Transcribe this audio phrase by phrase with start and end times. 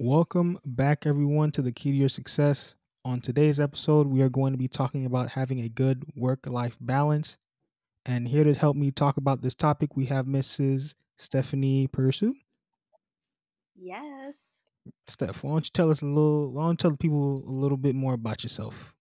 [0.00, 2.74] Welcome back, everyone, to the Key to Your Success.
[3.04, 6.78] On today's episode, we are going to be talking about having a good work life
[6.80, 7.36] balance.
[8.06, 10.94] And here to help me talk about this topic, we have Mrs.
[11.18, 12.32] Stephanie Precieu.
[13.76, 14.36] Yes.
[15.06, 17.76] Steph, why don't you tell us a little, why don't you tell people a little
[17.76, 18.94] bit more about yourself?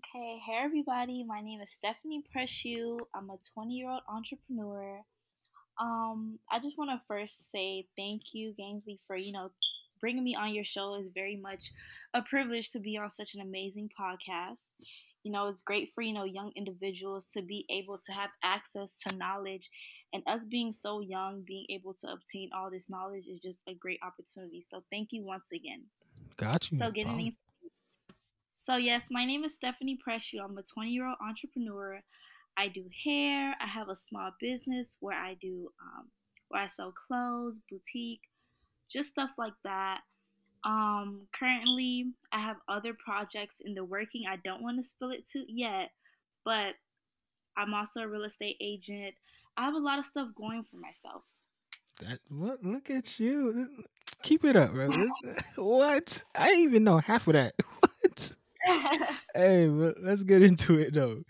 [0.00, 0.40] Okay.
[0.46, 1.24] Hey, everybody.
[1.24, 3.00] My name is Stephanie Precieu.
[3.14, 5.02] I'm a 20 year old entrepreneur.
[5.78, 9.50] Um, I just want to first say thank you, Gangsley, for you know
[10.00, 10.94] bringing me on your show.
[10.94, 11.72] is very much
[12.14, 14.70] a privilege to be on such an amazing podcast.
[15.22, 18.96] You know, it's great for you know young individuals to be able to have access
[19.06, 19.70] to knowledge,
[20.14, 23.74] and us being so young, being able to obtain all this knowledge is just a
[23.74, 24.62] great opportunity.
[24.62, 25.82] So thank you once again.
[26.38, 26.78] Got you.
[26.78, 27.36] So getting into
[28.60, 30.44] so yes, my name is Stephanie Precieu.
[30.44, 31.98] I'm a 20 year old entrepreneur.
[32.58, 33.56] I do hair.
[33.58, 36.08] I have a small business where I do um,
[36.48, 38.28] where I sell clothes, boutique,
[38.86, 40.02] just stuff like that.
[40.62, 44.24] Um, currently, I have other projects in the working.
[44.28, 45.92] I don't want to spill it to yet,
[46.44, 46.74] but
[47.56, 49.14] I'm also a real estate agent.
[49.56, 51.22] I have a lot of stuff going for myself.
[52.02, 53.68] That, look, look at you.
[54.22, 54.90] Keep it up, bro.
[55.56, 56.24] what?
[56.36, 57.54] I didn't even know half of that.
[59.34, 61.22] Hey, let's get into it though.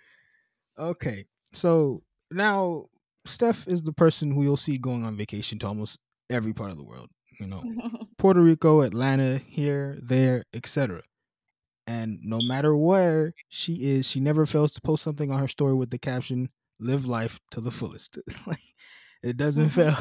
[0.79, 2.87] Okay, so now
[3.27, 5.99] Steph is the person who you'll see going on vacation to almost
[6.31, 7.11] every part of the world.
[7.39, 7.63] You know,
[8.19, 11.03] Puerto Rico, Atlanta, here, there, etc.
[11.87, 15.75] And no matter where she is, she never fails to post something on her story
[15.75, 18.59] with the caption "Live life to the fullest." like
[19.23, 19.97] it doesn't fail.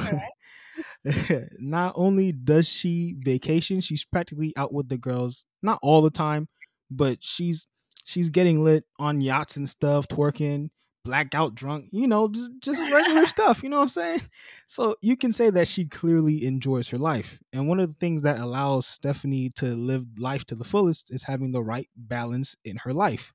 [1.59, 6.47] not only does she vacation, she's practically out with the girls, not all the time,
[6.89, 7.67] but she's
[8.05, 10.69] she's getting lit on yachts and stuff, twerking,
[11.05, 14.21] blackout drunk, you know, just, just regular stuff, you know what I'm saying?
[14.65, 17.39] So you can say that she clearly enjoys her life.
[17.53, 21.23] And one of the things that allows Stephanie to live life to the fullest is
[21.23, 23.33] having the right balance in her life.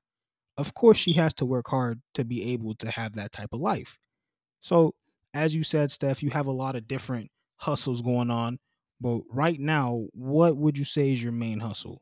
[0.57, 3.59] Of course, she has to work hard to be able to have that type of
[3.59, 3.97] life.
[4.61, 4.95] So,
[5.33, 8.59] as you said, Steph, you have a lot of different hustles going on.
[9.01, 12.01] But right now, what would you say is your main hustle?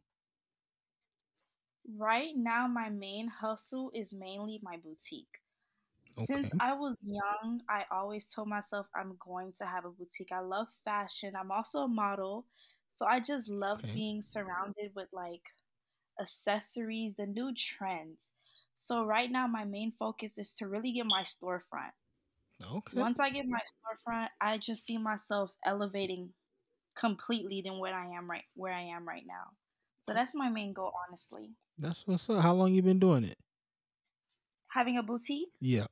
[1.98, 5.40] Right now, my main hustle is mainly my boutique.
[6.18, 6.26] Okay.
[6.26, 10.32] Since I was young, I always told myself I'm going to have a boutique.
[10.32, 11.34] I love fashion.
[11.36, 12.46] I'm also a model.
[12.92, 13.94] So I just love okay.
[13.94, 15.42] being surrounded with like
[16.22, 18.30] accessories, the new trends.
[18.76, 21.94] So right now my main focus is to really get my storefront.
[22.64, 23.00] Okay.
[23.00, 26.30] Once I get my storefront, I just see myself elevating
[26.96, 29.52] completely than what I am right where I am right now.
[30.04, 31.52] So that's my main goal, honestly.
[31.78, 32.44] That's what's up.
[32.44, 33.38] How long you been doing it?
[34.68, 35.54] Having a boutique?
[35.62, 35.86] Yeah.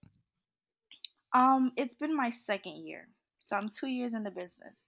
[1.34, 3.08] Um, it's been my second year,
[3.40, 4.88] so I'm two years in the business.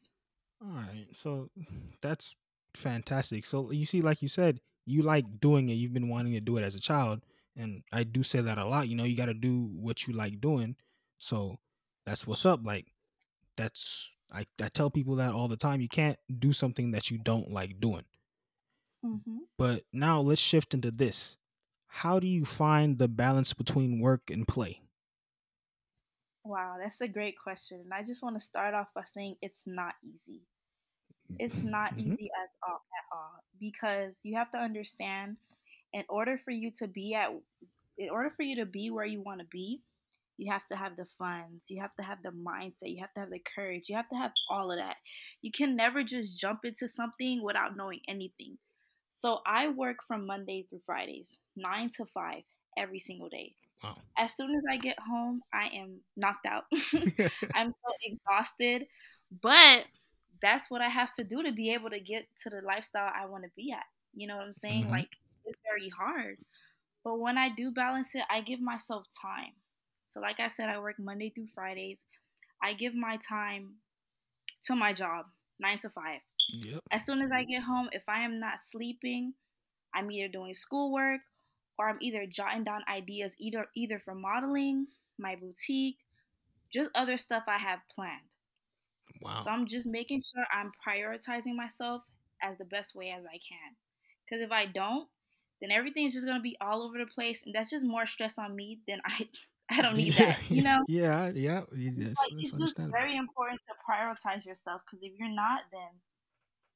[0.61, 1.49] All right, so
[2.01, 2.35] that's
[2.75, 3.45] fantastic.
[3.45, 5.75] So you see, like you said, you like doing it.
[5.75, 7.21] You've been wanting to do it as a child,
[7.55, 8.89] and I do say that a lot.
[8.89, 10.75] You know, you got to do what you like doing.
[11.17, 11.59] So
[12.05, 12.59] that's what's up.
[12.65, 12.87] Like
[13.55, 15.79] that's I I tell people that all the time.
[15.79, 18.03] You can't do something that you don't like doing.
[19.05, 19.37] Mm-hmm.
[19.57, 21.37] But now let's shift into this.
[21.87, 24.81] How do you find the balance between work and play?
[26.43, 27.81] Wow, that's a great question.
[27.83, 30.41] And I just want to start off by saying it's not easy.
[31.39, 32.11] It's not mm-hmm.
[32.11, 35.37] easy as all, at all because you have to understand
[35.93, 37.29] in order for you to be at
[37.97, 39.81] in order for you to be where you want to be,
[40.37, 43.19] you have to have the funds, you have to have the mindset, you have to
[43.21, 44.95] have the courage, you have to have all of that.
[45.43, 48.57] You can never just jump into something without knowing anything.
[49.15, 52.41] So I work from Monday through Fridays, 9 to 5
[52.75, 53.53] every single day.
[53.83, 53.93] Wow.
[54.17, 56.63] As soon as I get home, I am knocked out.
[57.53, 58.87] I'm so exhausted,
[59.39, 59.83] but
[60.41, 63.27] that's what I have to do to be able to get to the lifestyle I
[63.27, 63.85] want to be at.
[64.15, 64.85] You know what I'm saying?
[64.85, 64.93] Mm-hmm.
[64.93, 65.09] Like
[65.45, 66.37] it's very hard.
[67.03, 69.53] But when I do balance it, I give myself time.
[70.07, 72.03] So like I said, I work Monday through Fridays.
[72.63, 73.75] I give my time
[74.63, 75.27] to my job,
[75.59, 76.03] 9 to 5.
[76.49, 76.79] Yep.
[76.91, 79.33] As soon as I get home, if I am not sleeping,
[79.93, 81.21] I'm either doing schoolwork
[81.77, 84.87] or I'm either jotting down ideas either either for modeling,
[85.17, 85.97] my boutique,
[86.71, 88.21] just other stuff I have planned.
[89.21, 89.39] Wow.
[89.39, 92.03] So I'm just making sure I'm prioritizing myself
[92.41, 93.75] as the best way as I can.
[94.29, 95.07] Cuz if I don't,
[95.61, 98.37] then everything's just going to be all over the place and that's just more stress
[98.37, 99.29] on me than I
[99.69, 100.25] I don't need yeah.
[100.25, 100.83] that, you know?
[100.87, 101.61] yeah, yeah.
[101.71, 105.87] It's, like, it's just very important to prioritize yourself because if you're not, then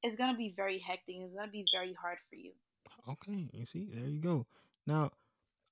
[0.04, 1.16] it's gonna be very hectic.
[1.18, 2.52] It's gonna be very hard for you.
[3.10, 4.46] Okay, you see, there you go.
[4.86, 5.12] Now,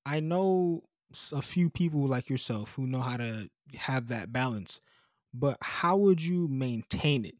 [0.05, 0.83] I know
[1.31, 4.81] a few people like yourself who know how to have that balance,
[5.33, 7.35] but how would you maintain it?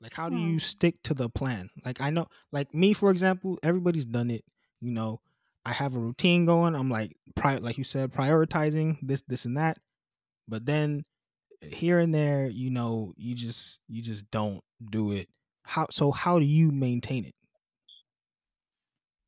[0.00, 0.58] Like, how do you Hmm.
[0.58, 1.68] stick to the plan?
[1.84, 4.44] Like, I know, like me, for example, everybody's done it.
[4.80, 5.20] You know,
[5.64, 6.74] I have a routine going.
[6.76, 9.78] I'm like, pri- like you said, prioritizing this, this, and that.
[10.46, 11.04] But then
[11.62, 15.28] here and there, you know, you just, you just don't do it.
[15.64, 15.86] How?
[15.90, 17.34] So, how do you maintain it?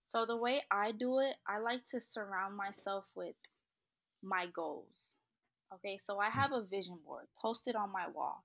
[0.00, 3.36] So the way I do it, I like to surround myself with
[4.22, 5.16] my goals.
[5.72, 8.44] Okay, so I Mm, have a vision board posted on my wall.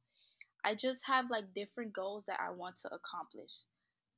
[0.63, 3.65] I just have like different goals that I want to accomplish.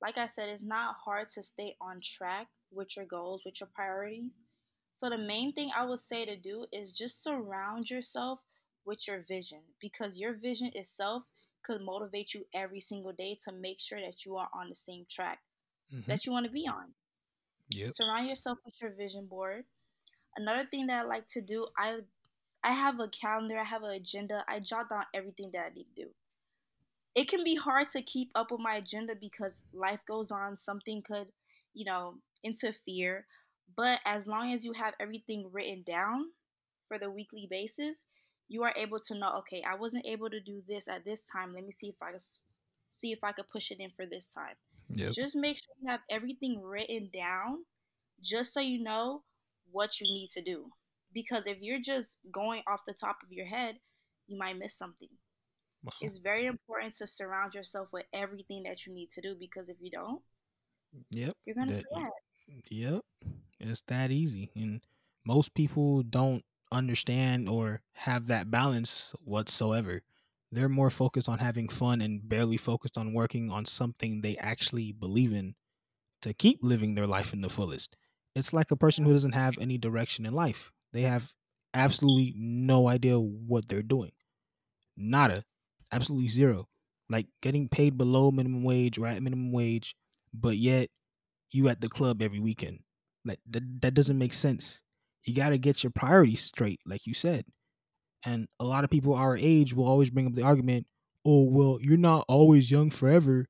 [0.02, 3.70] Like I said, it's not hard to stay on track with your goals, with your
[3.70, 4.38] priorities.
[4.94, 8.42] So, the main thing I would say to do is just surround yourself
[8.86, 11.24] with your vision because your vision itself
[11.68, 15.06] could motivate you every single day to make sure that you are on the same
[15.12, 15.40] track
[15.94, 16.12] Mm-hmm.
[16.12, 16.94] that you want to be on.
[17.72, 17.94] Yep.
[17.94, 19.66] Surround yourself with your vision board.
[20.38, 22.00] Another thing that I like to do, I
[22.64, 24.44] I have a calendar, I have an agenda.
[24.48, 26.10] I jot down everything that I need to do.
[27.16, 31.02] it can be hard to keep up with my agenda because life goes on something
[31.02, 31.28] could
[31.74, 33.26] you know interfere
[33.76, 36.32] but as long as you have everything written down
[36.88, 38.04] for the weekly basis
[38.50, 41.54] you are able to know okay i wasn't able to do this at this time
[41.54, 42.20] let me see if i can
[42.92, 44.56] see if i could push it in for this time
[44.90, 45.16] Yep.
[45.16, 47.66] just make sure you have everything written down
[48.22, 49.24] just so you know
[49.72, 50.70] what you need to do
[51.14, 53.76] because if you're just going off the top of your head
[54.28, 55.10] you might miss something
[55.84, 55.92] Wow.
[56.02, 59.78] it's very important to surround yourself with everything that you need to do because if
[59.80, 60.22] you don't,
[61.12, 61.34] Yep.
[61.46, 61.86] you're gonna That.
[61.94, 62.12] forget.
[62.70, 63.02] Yep.
[63.60, 64.82] It's that easy, and
[65.26, 70.02] most people don't understand or have that balance whatsoever.
[70.52, 74.92] They're more focused on having fun and barely focused on working on something they actually
[74.92, 75.56] believe in
[76.22, 77.96] to keep living their life in the fullest.
[78.36, 80.72] It's like a person who doesn't have any direction in life.
[80.94, 81.32] They have
[81.74, 84.12] absolutely no idea what they're doing.
[84.96, 85.44] Nada.
[85.92, 86.68] Absolutely zero.
[87.10, 89.96] Like getting paid below minimum wage or at minimum wage,
[90.34, 90.90] but yet
[91.52, 92.80] you at the club every weekend.
[93.24, 94.82] Like that, that doesn't make sense.
[95.28, 97.46] You got to get your priorities straight, like you said.
[98.26, 100.88] And a lot of people our age will always bring up the argument,
[101.26, 103.46] "Oh, well, you're not always young forever."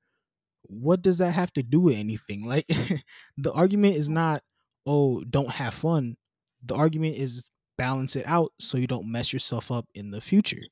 [0.63, 2.44] What does that have to do with anything?
[2.44, 2.65] Like
[3.38, 4.44] the argument is not,
[4.88, 6.18] "Oh, don't have fun."
[6.65, 10.63] The argument is balance it out so you don't mess yourself up in the future.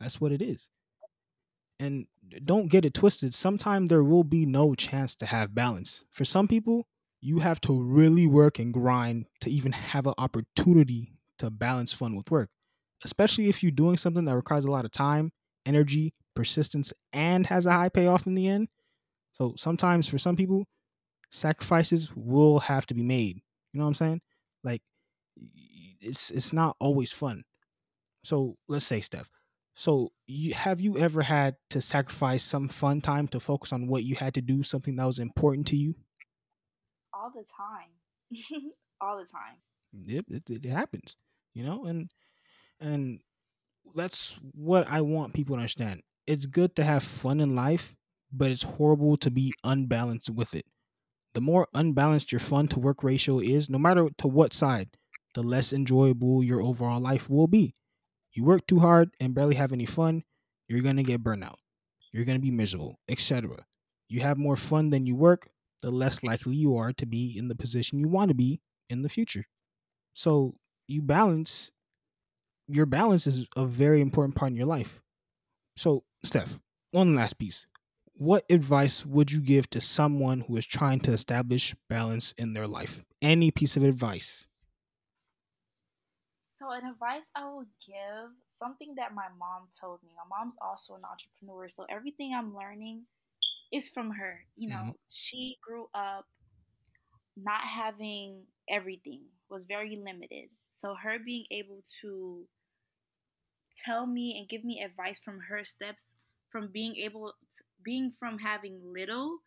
[0.00, 0.70] That's what it is.
[1.78, 2.06] And
[2.44, 3.34] don't get it twisted.
[3.34, 6.04] Sometimes there will be no chance to have balance.
[6.10, 6.86] For some people,
[7.24, 12.14] you have to really work and grind to even have an opportunity to balance fun
[12.14, 12.50] with work,
[13.02, 15.32] especially if you're doing something that requires a lot of time,
[15.64, 18.68] energy, persistence, and has a high payoff in the end.
[19.32, 20.66] So sometimes for some people,
[21.30, 23.40] sacrifices will have to be made.
[23.72, 24.20] You know what I'm saying?
[24.62, 24.82] Like
[26.02, 27.44] it's it's not always fun.
[28.22, 29.30] So let's say Steph.
[29.72, 34.04] So you have you ever had to sacrifice some fun time to focus on what
[34.04, 35.94] you had to do, something that was important to you?
[37.24, 38.70] All the time.
[39.00, 39.56] All the time.
[40.04, 41.16] Yep, it, it happens.
[41.54, 42.10] You know, and
[42.80, 43.20] and
[43.94, 46.02] that's what I want people to understand.
[46.26, 47.94] It's good to have fun in life,
[48.30, 50.66] but it's horrible to be unbalanced with it.
[51.32, 54.90] The more unbalanced your fun to work ratio is, no matter to what side,
[55.34, 57.74] the less enjoyable your overall life will be.
[58.34, 60.24] You work too hard and barely have any fun,
[60.68, 61.56] you're going to get burnout.
[62.12, 63.64] You're going to be miserable, etc.
[64.08, 65.48] You have more fun than you work,
[65.84, 69.02] the less likely you are to be in the position you want to be in
[69.02, 69.44] the future.
[70.14, 70.54] So,
[70.88, 71.72] you balance,
[72.66, 75.02] your balance is a very important part in your life.
[75.76, 76.58] So, Steph,
[76.92, 77.66] one last piece.
[78.14, 82.66] What advice would you give to someone who is trying to establish balance in their
[82.66, 83.04] life?
[83.20, 84.46] Any piece of advice?
[86.48, 90.12] So, an advice I will give something that my mom told me.
[90.16, 93.02] My mom's also an entrepreneur, so everything I'm learning
[93.72, 94.46] is from her.
[94.56, 96.26] You hmm know, she grew up
[97.36, 100.50] not having everything, was very limited.
[100.70, 102.46] So, her being able to
[103.74, 106.06] tell me and give me advice from her steps
[106.50, 109.38] from being able to, being from having little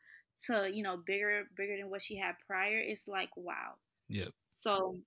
[0.45, 3.73] to you know bigger bigger than what she had prior it's like wow
[4.09, 4.29] Yeah.
[4.47, 4.97] so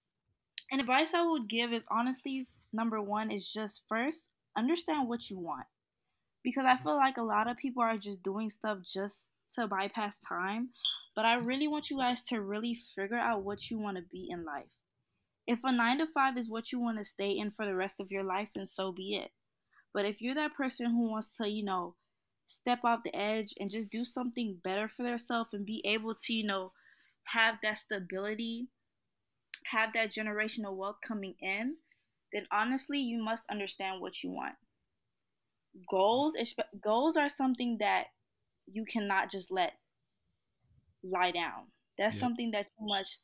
[0.71, 5.39] an advice i would give is honestly number one is just first understand what you
[5.39, 5.67] want
[6.43, 6.85] because i mm-hmm.
[6.85, 10.71] feel like a lot of people are just doing stuff just to bypass time
[11.15, 14.29] but i really want you guys to really figure out what you want to be
[14.31, 14.71] in life.
[15.47, 17.99] If a nine to five is what you want to stay in for the rest
[17.99, 19.31] of your life then so be it.
[19.93, 21.97] But if you're that person who wants to, you know,
[22.47, 26.33] step off the edge and just do something better for themselves and be able to,
[26.33, 26.73] you know,
[27.25, 28.69] have that stability
[29.67, 31.77] have that generational wealth coming in,
[32.33, 34.55] then honestly, you must understand what you want.
[35.89, 36.37] Goals,
[36.83, 38.07] goals are something that
[38.67, 39.73] you cannot just let
[41.03, 41.69] lie down.
[41.99, 42.21] That's yep.
[42.21, 43.21] something that you must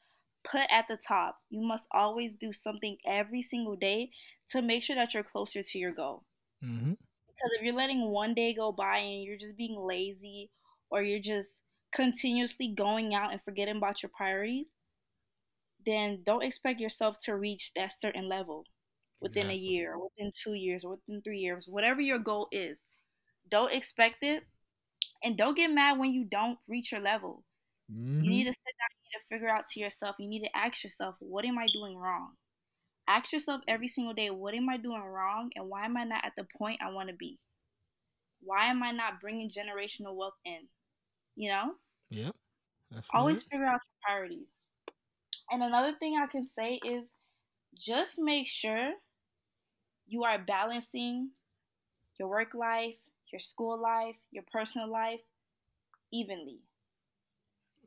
[0.50, 1.38] put at the top.
[1.50, 4.11] You must always do something every single day
[4.50, 6.25] to make sure that you're closer to your goal.
[6.65, 6.93] Mm-hmm.
[6.93, 10.50] Because if you're letting one day go by and you're just being lazy
[10.91, 11.62] or you're just
[11.93, 14.71] continuously going out and forgetting about your priorities,
[15.85, 18.65] then don't expect yourself to reach that certain level
[19.21, 19.57] within exactly.
[19.57, 22.85] a year or within two years or within three years, whatever your goal is.
[23.49, 24.43] Don't expect it
[25.23, 27.45] and don't get mad when you don't reach your level.
[27.93, 28.25] Mm-hmm.
[28.25, 30.57] You need to sit down, you need to figure out to yourself, you need to
[30.57, 32.33] ask yourself, what am I doing wrong?
[33.09, 36.25] Ask yourself every single day, what am I doing wrong and why am I not
[36.25, 37.39] at the point I want to be?
[38.41, 40.67] Why am I not bringing generational wealth in?
[41.37, 41.71] You know?
[42.11, 42.31] Yeah.
[43.13, 44.49] Always figure out your priorities.
[45.51, 47.11] And another thing I can say is
[47.77, 48.93] just make sure
[50.07, 51.31] you are balancing
[52.19, 52.97] your work life,
[53.33, 55.23] your school life, your personal life
[56.13, 56.61] evenly.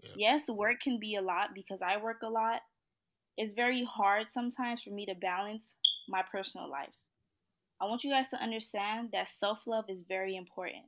[0.04, 0.12] Yep.
[0.16, 2.62] Yes, work can be a lot because I work a lot.
[3.38, 5.76] It's very hard sometimes for me to balance
[6.08, 6.96] my personal life.
[7.82, 10.86] I want you guys to understand that self love is very important.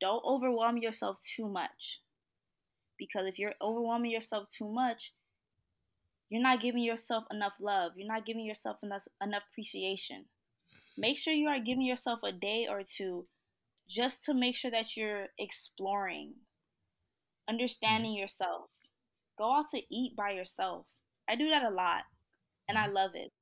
[0.00, 2.02] Don't overwhelm yourself too much.
[2.98, 5.12] Because if you're overwhelming yourself too much,
[6.28, 7.92] you're not giving yourself enough love.
[7.96, 10.26] You're not giving yourself enough, enough appreciation.
[10.98, 13.26] Make sure you are giving yourself a day or two
[13.88, 16.34] just to make sure that you're exploring,
[17.48, 18.20] understanding mm-hmm.
[18.20, 18.70] yourself.
[19.38, 20.86] Go out to eat by yourself.
[21.28, 22.02] I do that a lot
[22.68, 22.94] and I mm-hmm.
[22.94, 23.32] love it.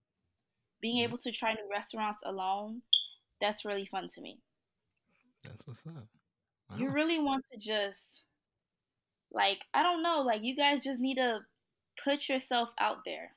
[0.81, 2.83] Being able to try new restaurants alone,
[3.41, 4.39] that's really fun to me.
[5.45, 6.07] That's what's up.
[6.71, 6.77] Wow.
[6.79, 8.23] You really want to just
[9.33, 11.41] like I don't know, like you guys just need to
[12.03, 13.33] put yourself out there.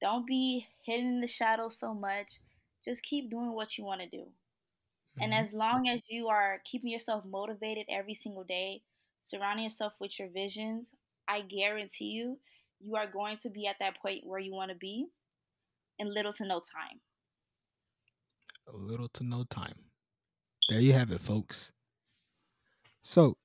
[0.00, 2.40] Don't be hidden in the shadows so much.
[2.84, 4.24] Just keep doing what you want to do.
[4.24, 5.22] Mm-hmm.
[5.22, 8.82] And as long as you are keeping yourself motivated every single day,
[9.20, 10.94] surrounding yourself with your visions,
[11.28, 12.38] I guarantee you,
[12.80, 15.06] you are going to be at that point where you want to be
[15.98, 17.00] in little to no time.
[18.72, 19.74] A little to no time.
[20.68, 21.72] There you have it, folks.
[23.02, 23.36] So,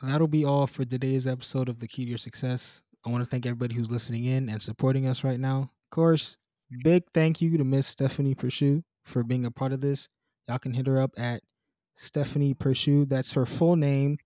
[0.00, 2.82] that'll be all for today's episode of The Key to Your Success.
[3.04, 5.70] I want to thank everybody who's listening in and supporting us right now.
[5.84, 6.36] Of course,
[6.84, 10.08] big thank you to Miss Stephanie Precieu for being a part of this.
[10.48, 11.42] Y'all can hit her up at
[11.96, 13.08] Stephanie Precieu.
[13.08, 14.18] That's her full name,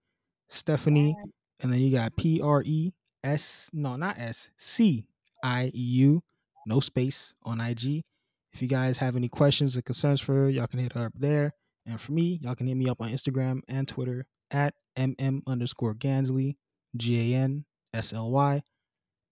[0.48, 1.14] Stephanie.
[1.60, 5.06] And then you got P R E S, no, not S, C
[5.42, 6.22] I E U,
[6.66, 8.04] no space on IG.
[8.52, 11.18] If you guys have any questions or concerns for her, y'all can hit her up
[11.18, 11.52] there.
[11.86, 15.94] And for me, y'all can hit me up on Instagram and Twitter at mm underscore
[15.94, 16.56] Gansley,
[16.96, 18.62] G A N S L Y.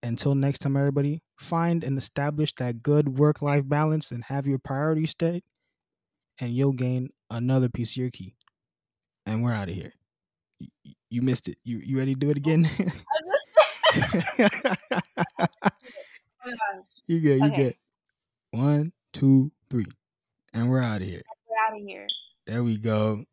[0.02, 4.59] Until next time, everybody, find and establish that good work life balance and have your
[4.59, 5.45] priorities straight,
[6.39, 8.35] and you'll gain another piece of your key.
[9.27, 9.93] And we're out of here.
[10.59, 10.69] You,
[11.11, 11.59] you missed it.
[11.65, 12.69] You you ready to do it again?
[17.07, 17.39] you good.
[17.39, 17.57] You okay.
[17.57, 17.75] good.
[18.53, 19.87] One, two, three,
[20.53, 21.23] and we're out of here.
[21.49, 22.07] We're out of here.
[22.47, 23.25] There we go.